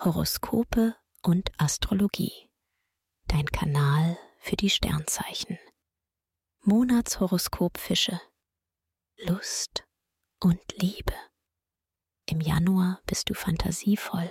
Horoskope 0.00 0.94
und 1.22 1.50
Astrologie. 1.58 2.48
Dein 3.26 3.46
Kanal 3.46 4.16
für 4.38 4.54
die 4.54 4.70
Sternzeichen. 4.70 5.58
Monatshoroskop 6.60 7.78
Fische. 7.78 8.20
Lust 9.16 9.82
und 10.38 10.60
Liebe. 10.80 11.14
Im 12.26 12.40
Januar 12.40 13.00
bist 13.06 13.28
du 13.28 13.34
fantasievoll 13.34 14.30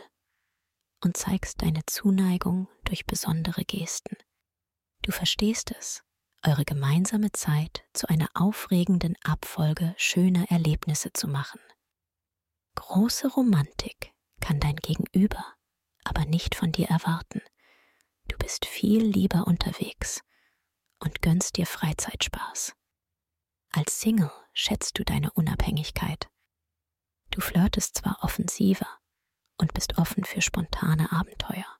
und 1.03 1.17
zeigst 1.17 1.61
deine 1.61 1.85
Zuneigung 1.85 2.69
durch 2.85 3.05
besondere 3.05 3.65
Gesten. 3.65 4.15
Du 5.01 5.11
verstehst 5.11 5.71
es, 5.77 6.01
eure 6.45 6.63
gemeinsame 6.63 7.33
Zeit 7.33 7.83
zu 7.91 8.07
einer 8.07 8.29
aufregenden 8.35 9.17
Abfolge 9.21 9.95
schöner 9.97 10.49
Erlebnisse 10.49 11.11
zu 11.11 11.27
machen. 11.27 11.59
Große 12.75 13.27
Romantik 13.27 14.13
kann 14.39 14.61
dein 14.61 14.77
Gegenüber 14.77 15.56
aber 16.07 16.25
nicht 16.25 16.55
von 16.55 16.71
dir 16.71 16.87
erwarten. 16.87 17.41
Du 18.27 18.37
bist 18.37 18.65
viel 18.65 19.03
lieber 19.03 19.47
unterwegs 19.47 20.21
und 20.99 21.21
gönnst 21.21 21.57
dir 21.57 21.65
Freizeitspaß. 21.65 22.75
Als 23.71 23.99
Single 23.99 24.31
schätzt 24.53 24.97
du 24.97 25.03
deine 25.03 25.31
Unabhängigkeit. 25.31 26.27
Du 27.31 27.41
flirtest 27.41 27.97
zwar 27.97 28.23
offensiver 28.23 28.87
und 29.57 29.73
bist 29.73 29.97
offen 29.97 30.23
für 30.23 30.41
spontane 30.41 31.11
Abenteuer. 31.11 31.77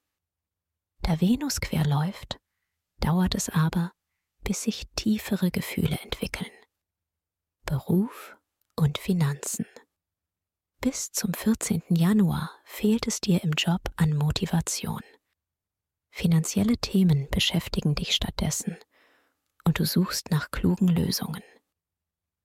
Da 1.02 1.22
Venus 1.22 1.62
quer 1.62 1.86
läuft, 1.86 2.38
dauert 3.00 3.36
es 3.36 3.50
aber, 3.50 3.92
bis 4.44 4.64
sich 4.64 4.88
tiefere 4.96 5.52
Gefühle 5.52 5.98
entwickeln. 6.00 6.52
Beruf 7.66 8.38
und 8.76 8.98
Finanzen. 8.98 9.66
Bis 10.90 11.12
zum 11.12 11.34
14. 11.34 11.84
Januar 11.90 12.50
fehlt 12.64 13.08
es 13.08 13.20
dir 13.20 13.44
im 13.44 13.52
Job 13.58 13.82
an 13.98 14.16
Motivation. 14.16 15.02
Finanzielle 16.12 16.78
Themen 16.78 17.30
beschäftigen 17.30 17.94
dich 17.94 18.16
stattdessen 18.16 18.78
und 19.66 19.80
du 19.80 19.86
suchst 19.86 20.32
nach 20.32 20.50
klugen 20.50 20.88
Lösungen. 20.88 21.44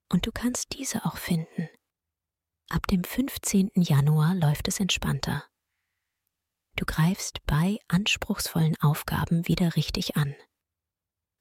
Und 0.08 0.27
du 0.27 0.33
kannst 0.33 0.77
diese 0.77 1.05
auch 1.05 1.19
finden. 1.19 1.69
Ab 2.69 2.89
dem 2.89 3.05
15. 3.05 3.70
Januar 3.77 4.34
läuft 4.34 4.66
es 4.66 4.81
entspannter. 4.81 5.44
Du 6.75 6.84
greifst 6.84 7.47
bei 7.47 7.78
anspruchsvollen 7.86 8.75
Aufgaben 8.81 9.47
wieder 9.47 9.77
richtig 9.77 10.16
an. 10.16 10.34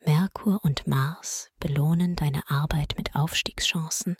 Merkur 0.02 0.64
und 0.64 0.86
Mars 0.86 1.50
belohnen 1.60 2.16
deine 2.16 2.48
Arbeit 2.48 2.94
mit 2.96 3.16
Aufstiegschancen 3.16 4.18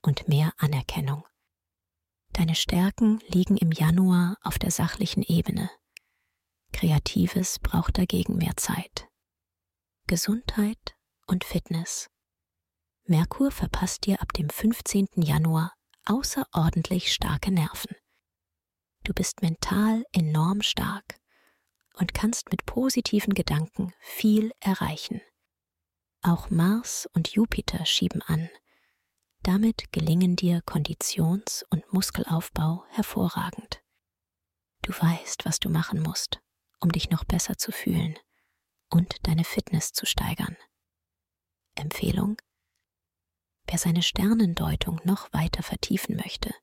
und 0.00 0.28
mehr 0.28 0.52
Anerkennung. 0.58 1.24
Deine 2.34 2.56
Stärken 2.56 3.20
liegen 3.28 3.56
im 3.56 3.70
Januar 3.70 4.36
auf 4.42 4.58
der 4.58 4.72
sachlichen 4.72 5.22
Ebene. 5.22 5.70
Kreatives 6.72 7.60
braucht 7.60 7.96
dagegen 7.96 8.36
mehr 8.36 8.56
Zeit. 8.56 9.08
Gesundheit 10.08 10.96
und 11.28 11.44
Fitness. 11.44 12.08
Merkur 13.04 13.52
verpasst 13.52 14.06
dir 14.06 14.20
ab 14.20 14.32
dem 14.32 14.50
15. 14.50 15.06
Januar 15.14 15.74
außerordentlich 16.06 17.12
starke 17.12 17.52
Nerven. 17.52 17.94
Du 19.04 19.14
bist 19.14 19.40
mental 19.40 20.04
enorm 20.12 20.60
stark 20.62 21.20
und 21.94 22.14
kannst 22.14 22.50
mit 22.50 22.66
positiven 22.66 23.34
Gedanken 23.34 23.92
viel 24.00 24.50
erreichen. 24.58 25.20
Auch 26.22 26.50
Mars 26.50 27.08
und 27.12 27.28
Jupiter 27.28 27.86
schieben 27.86 28.22
an. 28.22 28.50
Damit 29.44 29.92
gelingen 29.92 30.36
dir 30.36 30.62
Konditions- 30.62 31.66
und 31.68 31.92
Muskelaufbau 31.92 32.86
hervorragend. 32.88 33.82
Du 34.80 34.90
weißt, 34.90 35.44
was 35.44 35.60
du 35.60 35.68
machen 35.68 36.02
musst, 36.02 36.40
um 36.80 36.90
dich 36.90 37.10
noch 37.10 37.24
besser 37.24 37.58
zu 37.58 37.70
fühlen 37.70 38.18
und 38.88 39.14
deine 39.26 39.44
Fitness 39.44 39.92
zu 39.92 40.06
steigern. 40.06 40.56
Empfehlung? 41.74 42.40
Wer 43.66 43.76
seine 43.76 44.02
Sternendeutung 44.02 44.98
noch 45.04 45.30
weiter 45.34 45.62
vertiefen 45.62 46.16
möchte, 46.16 46.54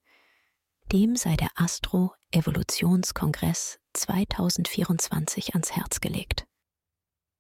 dem 0.92 1.16
sei 1.16 1.36
der 1.36 1.52
Astro 1.54 2.16
Evolutionskongress 2.32 3.80
2024 3.94 5.54
ans 5.54 5.72
Herz 5.74 6.02
gelegt. 6.02 6.48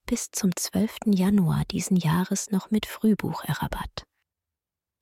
Bis 0.05 0.29
zum 0.29 0.55
12. 0.55 0.97
Januar 1.07 1.65
diesen 1.65 1.97
Jahres 1.97 2.51
noch 2.51 2.69
mit 2.69 2.85
Frühbucherrabatt. 2.85 4.05